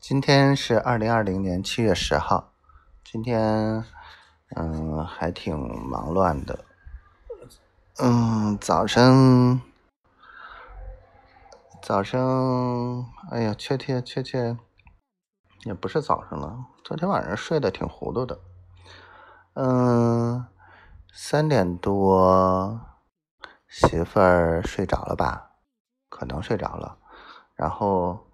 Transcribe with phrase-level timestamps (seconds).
[0.00, 2.52] 今天是二零二零年七月十号，
[3.04, 3.84] 今天
[4.56, 6.64] 嗯还挺忙乱的，
[7.98, 9.60] 嗯早晨
[11.82, 14.56] 早上哎呀确切确切
[15.64, 18.38] 也不是早上了，昨天晚上睡得挺糊涂的，
[19.54, 20.46] 嗯
[21.12, 22.80] 三点多
[23.68, 25.50] 媳妇儿睡着了吧，
[26.08, 26.96] 可能睡着了，
[27.56, 28.27] 然后。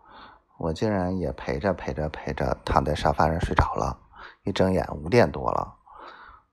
[0.58, 3.98] 我竟然也陪着陪着陪着躺在沙发上睡着了，
[4.44, 5.76] 一睁眼五点多了，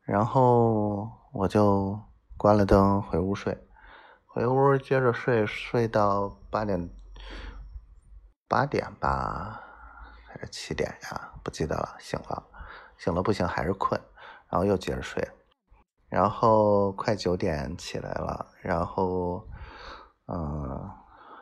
[0.04, 2.00] 然后我就
[2.36, 3.58] 关了灯回屋睡，
[4.26, 6.90] 回屋接着睡，睡到八点
[8.48, 9.62] 八点吧，
[10.28, 11.32] 还是七点呀？
[11.44, 11.96] 不记得了。
[12.00, 12.44] 醒了，
[12.98, 14.02] 醒了不行还是困，
[14.50, 15.26] 然后又接着睡，
[16.10, 19.48] 然后快九点起来了，然后
[20.28, 20.90] 嗯，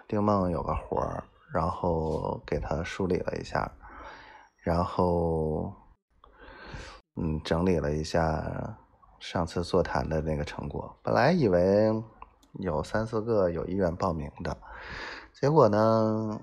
[0.08, 1.24] 丁梦有个活儿。
[1.54, 3.72] 然后给他梳理了一下，
[4.58, 5.74] 然后
[7.16, 8.78] 嗯整理了一下
[9.20, 11.00] 上次座谈的那个成果。
[11.04, 11.92] 本来以为
[12.60, 14.58] 有三四个有意愿报名的，
[15.34, 16.40] 结果呢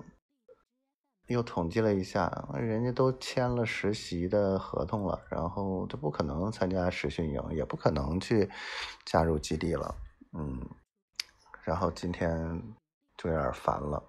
[1.27, 8.49] 又统计了一下，人家都签了实习的合同了，然后就不可能参加实训营，也不可能去
[9.05, 9.93] 加入基地了。
[10.31, 10.65] 嗯，
[11.63, 12.61] 然后今天
[13.17, 14.01] 就有点烦了。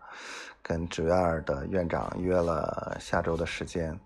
[0.63, 3.99] 跟职院的院长约了下周的时间，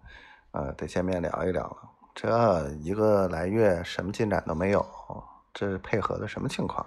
[0.53, 1.77] 呃，得见面聊一聊了。
[2.15, 4.87] 这一个来月什么进展都没有，
[5.53, 6.87] 这配合的什么情况？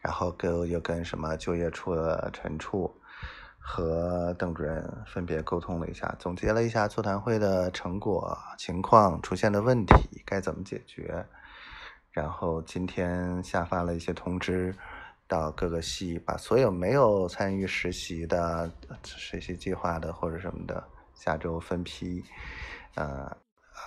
[0.00, 2.94] 然后跟又跟什么就业处的陈处
[3.58, 11.26] 和邓主任分别沟通了一下，总结了一下座谈会的成果情况、出现的问题该怎么解决。
[12.12, 14.74] 然后今天下发了一些通知。
[15.28, 18.70] 到各个系，把所有没有参与实习的、
[19.02, 22.22] 实习计划的或者什么的，下周分批，
[22.94, 23.36] 呃，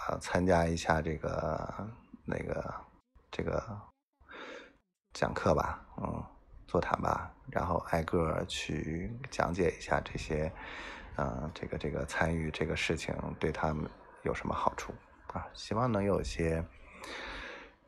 [0.10, 1.88] 呃，参加一下这个
[2.26, 2.74] 那个
[3.32, 3.64] 这个
[5.14, 6.22] 讲课吧，嗯，
[6.68, 10.52] 座谈吧，然后挨个去讲解一下这些，
[11.16, 13.90] 嗯，这个这个参与这个事情对他们
[14.24, 14.94] 有什么好处
[15.28, 15.48] 啊？
[15.54, 16.62] 希望能有些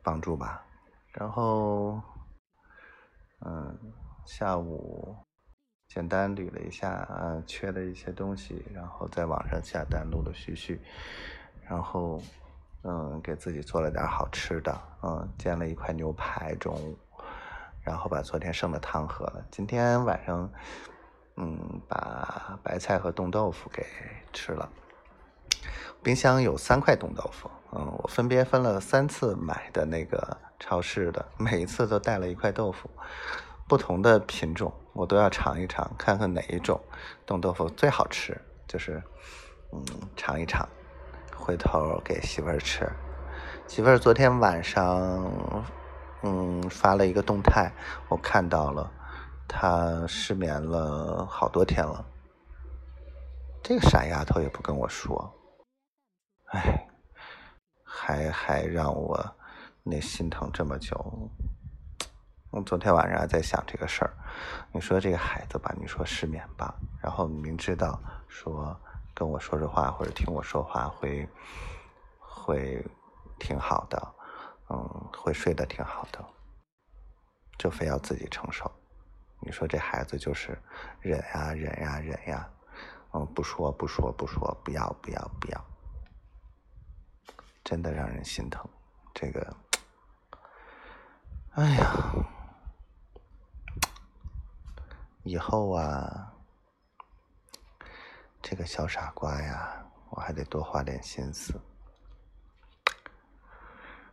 [0.02, 0.64] 帮助吧，
[1.12, 2.00] 然后。
[3.44, 3.78] 嗯，
[4.24, 5.16] 下午
[5.88, 10.80] 简单捋了一下，嗯，缺的一些东西，然后在网上下单，陆陆续续，
[11.68, 12.20] 然后
[12.84, 16.96] 嗯，给自己做了点好吃的，嗯，煎了一块牛排中午，
[17.82, 19.44] 然后把昨天剩的汤喝了。
[19.50, 20.50] 今天晚上，
[21.36, 23.84] 嗯，把白菜和冻豆腐给
[24.32, 24.68] 吃了。
[26.02, 30.36] 冰箱有三块冻豆腐，嗯，我分别分了三次买的那个。
[30.64, 32.88] 超市的每一次都带了一块豆腐，
[33.68, 36.80] 不同的品种我都要尝一尝，看看哪一种
[37.26, 39.02] 冻豆腐最好吃，就是
[39.72, 39.84] 嗯
[40.16, 40.66] 尝一尝，
[41.36, 42.88] 回头给媳妇儿吃。
[43.66, 45.68] 媳妇儿昨天晚上
[46.22, 47.72] 嗯发了一个动态，
[48.08, 48.88] 我看到了，
[49.48, 52.06] 她失眠了好多天了。
[53.64, 55.34] 这个傻丫头也不跟我说，
[56.52, 56.88] 哎，
[57.82, 59.36] 还还让我。
[59.84, 60.96] 那心疼这么久，
[62.50, 64.14] 我昨天晚上还在想这个事儿。
[64.72, 66.72] 你说这个孩子吧，你说失眠吧，
[67.02, 68.78] 然后明知道说
[69.12, 71.28] 跟我说说话或者听我说话会
[72.16, 72.86] 会
[73.40, 74.14] 挺好的，
[74.70, 74.78] 嗯，
[75.12, 76.24] 会睡得挺好的，
[77.58, 78.70] 就非要自己承受。
[79.40, 80.56] 你说这孩子就是
[81.00, 82.48] 忍呀忍呀忍呀，
[83.14, 85.64] 嗯，不说不说不说，不要不要不要，
[87.64, 88.64] 真的让人心疼。
[89.12, 89.54] 这个。
[91.54, 91.92] 哎呀，
[95.22, 96.32] 以后啊，
[98.40, 101.60] 这个小傻瓜呀，我还得多花点心思。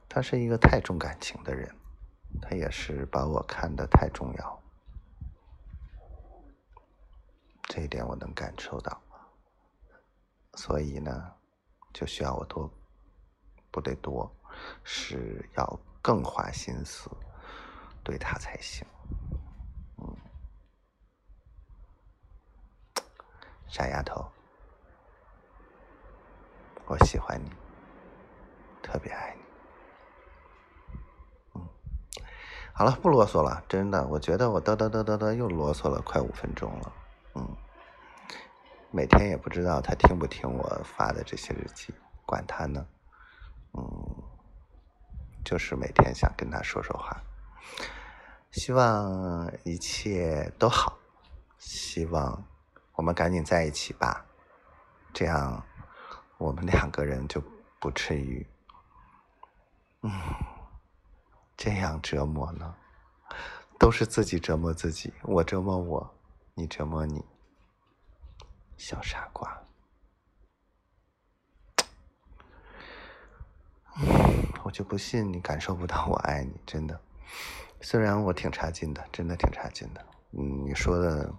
[0.10, 1.74] 他是一个太重感情的人，
[2.42, 4.62] 他也是把我看得太重要，
[7.70, 9.02] 这一点我能感受到。
[10.56, 11.32] 所以呢，
[11.94, 12.70] 就需要我多，
[13.72, 14.30] 不得多，
[14.84, 17.10] 是要更花心思。
[18.04, 18.86] 对他才行，
[19.98, 20.16] 嗯，
[23.68, 24.26] 傻丫头，
[26.88, 27.52] 我喜欢你，
[28.82, 29.42] 特别爱你，
[31.54, 31.68] 嗯，
[32.74, 36.94] 好了，不啰嗦了，真的，我觉得我嘚嘚嘚嘚嘚又啰嗦了快五分钟了，
[37.36, 37.56] 嗯，
[38.92, 41.94] 每天也不知道他听不听我发的这些日记，
[42.26, 42.88] 管他呢，
[43.74, 43.84] 嗯，
[45.46, 47.22] 就是每天想跟他说说话。
[48.52, 50.98] 希望一切都好，
[51.58, 52.44] 希望
[52.94, 54.26] 我们赶紧在一起吧。
[55.14, 55.66] 这样
[56.38, 57.42] 我们两个人就
[57.80, 58.46] 不至于，
[60.02, 60.12] 嗯，
[61.58, 62.76] 这样折磨呢？
[63.78, 66.16] 都是自己折磨自己，我折磨我，
[66.54, 67.24] 你折磨你，
[68.76, 69.64] 小傻瓜。
[74.64, 77.00] 我就不信你感受不到我爱你，真的。
[77.82, 80.06] 虽然我挺差劲的，真的挺差劲的。
[80.32, 81.34] 嗯，你说的，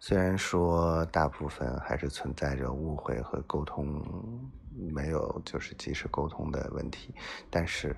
[0.00, 4.02] 虽然说大部分还是存在着误会和沟通
[4.92, 7.14] 没有就是及时沟通的问题，
[7.50, 7.96] 但是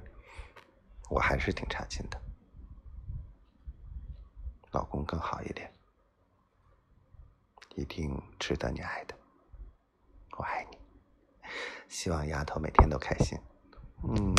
[1.09, 2.21] 我还是挺差劲的。
[4.73, 5.73] 老公更好一点，
[7.75, 9.15] 一定值得你爱的。
[10.37, 10.79] 我爱你，
[11.89, 13.39] 希望丫头每天都开心。
[14.05, 14.35] 嗯。